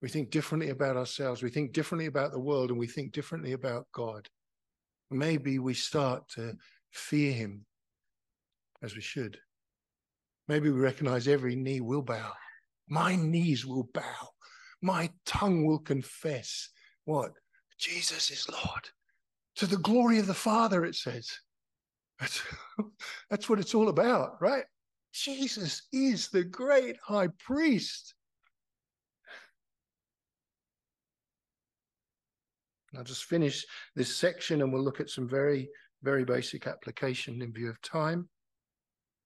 [0.00, 1.42] We think differently about ourselves.
[1.42, 4.28] We think differently about the world, and we think differently about God.
[5.10, 6.56] Maybe we start to
[6.90, 7.64] fear Him
[8.84, 9.38] as we should.
[10.46, 12.32] Maybe we recognize every knee will bow.
[12.88, 14.28] My knees will bow.
[14.82, 16.68] My tongue will confess
[17.06, 17.32] what?
[17.78, 18.88] Jesus is Lord.
[19.56, 21.30] To the glory of the Father, it says.
[22.20, 22.42] That's,
[23.30, 24.64] that's what it's all about, right?
[25.12, 28.14] Jesus is the great high priest.
[32.96, 33.64] I'll just finish
[33.96, 35.68] this section and we'll look at some very,
[36.02, 38.28] very basic application in view of time.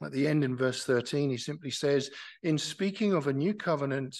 [0.02, 2.10] At the end in verse 13, he simply says,
[2.42, 4.16] In speaking of a new covenant,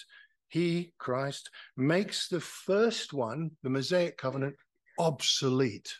[0.49, 4.55] he, Christ, makes the first one, the Mosaic covenant,
[4.97, 5.93] obsolete.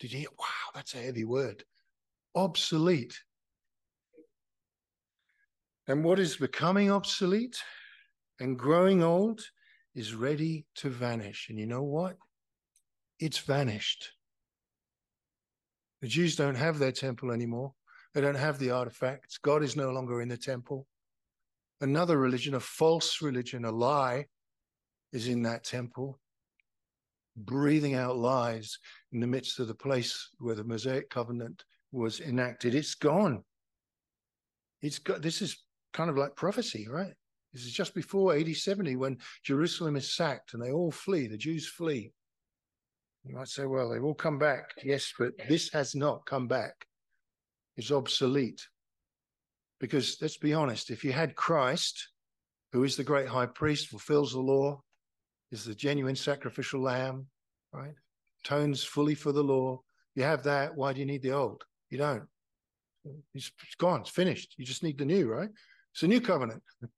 [0.00, 0.28] Did you hear?
[0.38, 1.64] Wow, that's a heavy word.
[2.34, 3.18] Obsolete.
[5.86, 7.58] And what is becoming obsolete
[8.40, 9.40] and growing old
[9.94, 11.46] is ready to vanish.
[11.48, 12.16] And you know what?
[13.18, 14.12] It's vanished.
[16.00, 17.74] The Jews don't have their temple anymore.
[18.14, 19.38] They don't have the artifacts.
[19.38, 20.86] God is no longer in the temple.
[21.80, 24.26] Another religion, a false religion, a lie,
[25.12, 26.18] is in that temple.
[27.44, 28.78] breathing out lies
[29.12, 32.74] in the midst of the place where the Mosaic covenant was enacted.
[32.74, 33.44] It's gone.
[34.82, 37.14] It's got this is kind of like prophecy, right?
[37.52, 41.38] This is just before AD 70 when Jerusalem is sacked and they all flee, the
[41.38, 42.12] Jews flee.
[43.24, 44.70] You might say, well, they've all come back.
[44.84, 46.86] Yes, but this has not come back.
[47.78, 48.68] It's obsolete.
[49.80, 52.08] Because let's be honest, if you had Christ,
[52.72, 54.82] who is the great high priest, fulfills the law,
[55.52, 57.28] is the genuine sacrificial lamb,
[57.72, 57.94] right?
[58.44, 59.80] Tones fully for the law.
[60.16, 60.76] You have that.
[60.76, 61.64] Why do you need the old?
[61.88, 62.24] You don't.
[63.32, 64.00] It's gone.
[64.00, 64.54] It's finished.
[64.58, 65.48] You just need the new, right?
[65.94, 66.62] It's a new covenant.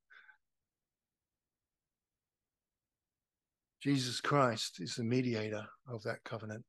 [3.83, 6.65] Jesus Christ is the mediator of that covenant.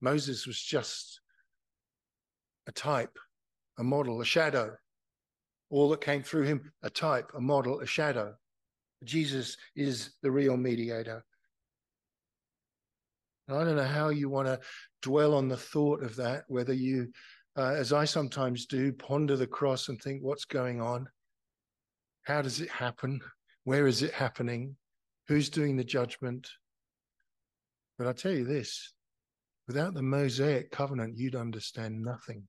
[0.00, 1.20] Moses was just
[2.70, 3.18] a type,
[3.78, 4.76] a model, a shadow.
[5.70, 8.34] All that came through him, a type, a model, a shadow.
[9.02, 11.24] Jesus is the real mediator.
[13.48, 14.60] I don't know how you want to
[15.02, 17.08] dwell on the thought of that, whether you,
[17.56, 21.08] uh, as I sometimes do, ponder the cross and think, what's going on?
[22.22, 23.20] How does it happen?
[23.64, 24.76] Where is it happening?
[25.26, 26.48] Who's doing the judgment?
[27.98, 28.92] But I tell you this
[29.66, 32.46] without the Mosaic covenant, you'd understand nothing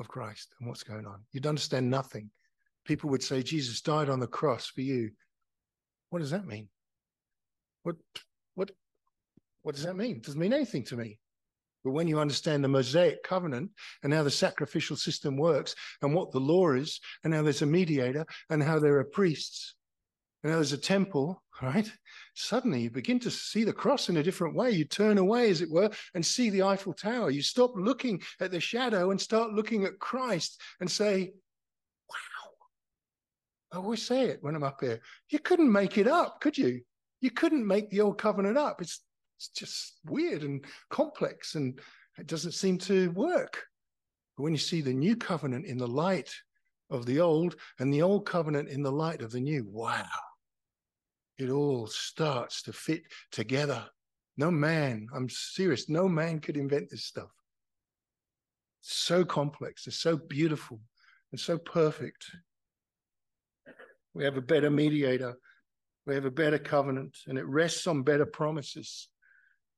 [0.00, 1.20] of Christ and what's going on.
[1.32, 2.30] You'd understand nothing.
[2.84, 5.10] People would say, Jesus died on the cross for you.
[6.08, 6.68] What does that mean?
[7.82, 7.96] What
[8.54, 8.70] what
[9.62, 10.16] what does that mean?
[10.16, 11.18] It doesn't mean anything to me.
[11.84, 13.70] But when you understand the Mosaic covenant
[14.02, 17.66] and how the sacrificial system works and what the law is and how there's a
[17.66, 19.76] mediator and how there are priests
[20.42, 21.90] and how there's a temple, right?
[22.34, 24.70] Suddenly you begin to see the cross in a different way.
[24.70, 27.30] You turn away, as it were, and see the Eiffel Tower.
[27.30, 31.32] You stop looking at the shadow and start looking at Christ and say,
[32.08, 32.50] wow.
[33.72, 35.00] I always say it when I'm up here.
[35.28, 36.80] You couldn't make it up, could you?
[37.20, 38.80] You couldn't make the old covenant up.
[38.80, 39.02] It's
[39.40, 41.80] it's just weird and complex and
[42.18, 43.64] it doesn't seem to work.
[44.36, 46.30] But when you see the new covenant in the light
[46.90, 50.04] of the old and the old covenant in the light of the new, wow,
[51.40, 53.84] it all starts to fit together.
[54.36, 57.30] No man, I'm serious, no man could invent this stuff.
[58.82, 60.80] It's so complex, it's so beautiful,
[61.32, 62.24] and so perfect.
[64.14, 65.36] We have a better mediator,
[66.06, 69.08] we have a better covenant, and it rests on better promises.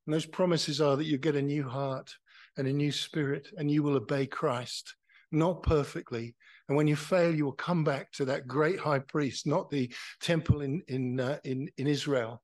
[0.06, 2.14] And those promises are that you get a new heart
[2.56, 4.94] and a new spirit, and you will obey Christ,
[5.30, 6.34] not perfectly.
[6.68, 9.92] And when you fail, you will come back to that great high priest, not the
[10.20, 12.42] temple in in uh, in, in Israel.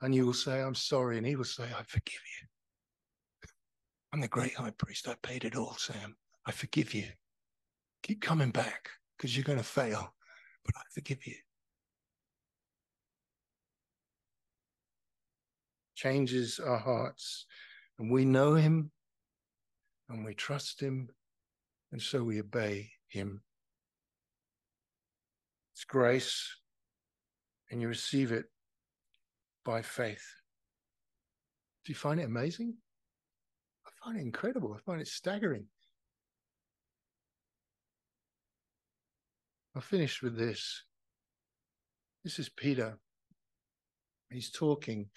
[0.00, 3.48] And you will say, "I'm sorry," and he will say, "I forgive you."
[4.12, 5.08] I'm the great high priest.
[5.08, 6.16] I paid it all, Sam.
[6.46, 7.06] I forgive you.
[8.02, 10.14] Keep coming back because you're going to fail,
[10.64, 11.34] but I forgive you.
[15.94, 17.46] changes our hearts.
[17.98, 18.90] And we know him
[20.08, 21.08] and we trust him,
[21.94, 23.40] and so we obey him.
[25.72, 26.44] It's grace,
[27.70, 28.46] and you receive it
[29.64, 30.26] by faith.
[31.84, 32.74] Do you find it amazing?
[33.86, 34.74] I find it incredible.
[34.74, 35.66] I find it staggering.
[39.76, 40.82] I'll finish with this.
[42.24, 42.98] This is Peter.
[44.32, 45.10] He's talking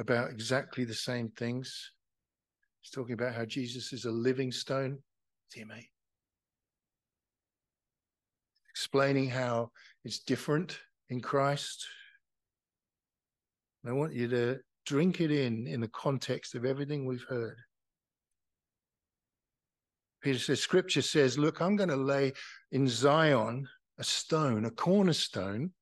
[0.00, 1.92] about exactly the same things.
[2.80, 4.98] He's talking about how Jesus is a living stone.
[5.50, 5.93] See, mate.
[8.74, 9.70] Explaining how
[10.04, 11.86] it's different in Christ.
[13.82, 17.56] And I want you to drink it in in the context of everything we've heard.
[20.22, 22.32] Peter says, Scripture says, Look, I'm going to lay
[22.72, 23.68] in Zion
[23.98, 25.72] a stone, a cornerstone,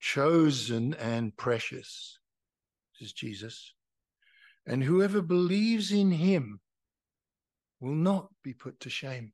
[0.00, 2.18] chosen and precious
[3.00, 3.74] is Jesus.
[4.66, 6.60] And whoever believes in him
[7.80, 9.32] will not be put to shame.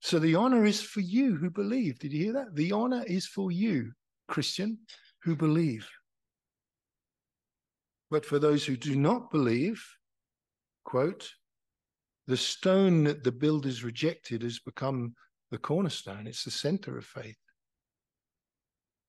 [0.00, 1.98] So the honor is for you who believe.
[1.98, 2.56] Did you hear that?
[2.56, 3.92] The honor is for you,
[4.28, 4.78] Christian,
[5.22, 5.88] who believe.
[8.10, 9.84] But for those who do not believe,
[10.84, 11.30] quote,
[12.26, 15.14] the stone that the builders rejected has become
[15.50, 16.26] the cornerstone.
[16.26, 17.36] It's the center of faith.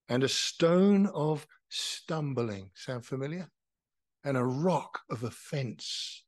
[0.10, 2.70] And a stone of stumbling.
[2.76, 3.50] Sound familiar?
[4.24, 6.26] And a rock of offense.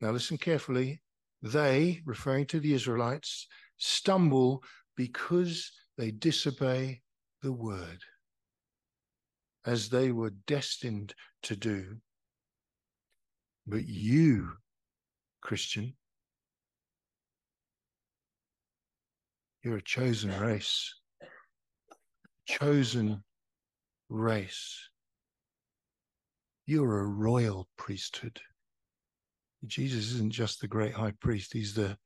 [0.00, 1.02] Now, listen carefully.
[1.44, 4.64] They, referring to the Israelites, stumble
[4.96, 7.02] because they disobey
[7.42, 7.98] the word,
[9.66, 11.98] as they were destined to do.
[13.66, 14.52] But you,
[15.42, 15.92] Christian,
[19.62, 20.94] you're a chosen race,
[22.46, 23.22] chosen
[24.08, 24.88] race.
[26.64, 28.40] You're a royal priesthood.
[29.66, 31.96] Jesus isn't just the great high priest, he's the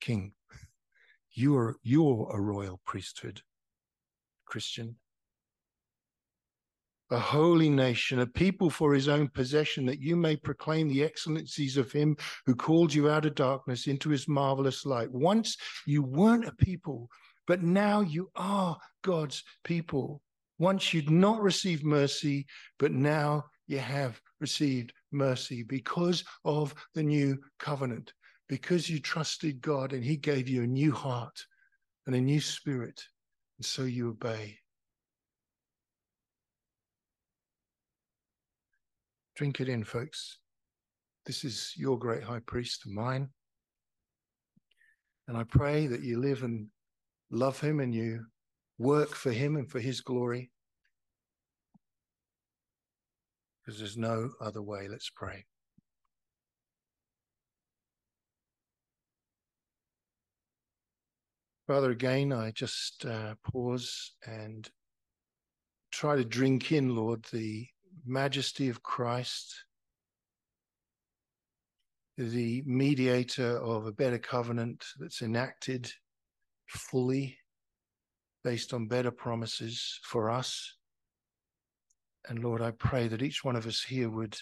[0.00, 0.32] king.
[1.32, 3.42] You're, you're a royal priesthood,
[4.46, 4.96] Christian.
[7.10, 11.76] A holy nation, a people for his own possession, that you may proclaim the excellencies
[11.76, 15.12] of him who called you out of darkness into his marvelous light.
[15.12, 17.08] Once you weren't a people,
[17.46, 20.22] but now you are God's people.
[20.58, 22.46] Once you'd not received mercy,
[22.78, 28.12] but now you have received mercy because of the new covenant,
[28.48, 31.44] because you trusted God and He gave you a new heart
[32.06, 33.02] and a new spirit,
[33.58, 34.58] and so you obey.
[39.34, 40.38] Drink it in, folks.
[41.26, 43.28] This is your great high priest and mine.
[45.28, 46.68] And I pray that you live and
[47.30, 48.24] love him and you
[48.78, 50.50] work for him and for his glory.
[53.66, 54.86] Because there's no other way.
[54.88, 55.44] Let's pray.
[61.66, 64.70] Father, again, I just uh, pause and
[65.90, 67.66] try to drink in, Lord, the
[68.04, 69.64] majesty of Christ,
[72.16, 75.92] the mediator of a better covenant that's enacted
[76.68, 77.36] fully
[78.44, 80.75] based on better promises for us.
[82.28, 84.36] And Lord, I pray that each one of us here would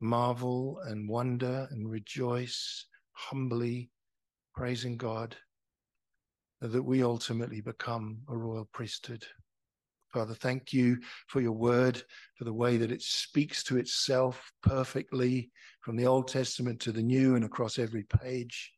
[0.00, 3.90] marvel and wonder and rejoice humbly,
[4.54, 5.36] praising God,
[6.60, 9.24] that we ultimately become a royal priesthood.
[10.12, 10.98] Father, thank you
[11.28, 12.02] for your word,
[12.36, 15.50] for the way that it speaks to itself perfectly
[15.80, 18.72] from the Old Testament to the New and across every page.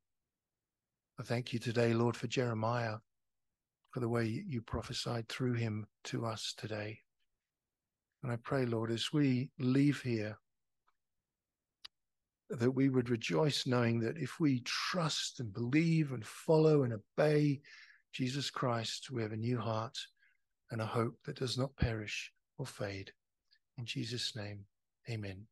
[1.19, 2.97] I thank you today, Lord, for Jeremiah,
[3.91, 7.02] for the way you prophesied through him to us today.
[8.23, 10.39] And I pray, Lord, as we leave here,
[12.51, 17.61] that we would rejoice knowing that if we trust and believe and follow and obey
[18.13, 19.97] Jesus Christ, we have a new heart
[20.71, 23.11] and a hope that does not perish or fade.
[23.79, 24.65] In Jesus' name,
[25.11, 25.47] amen.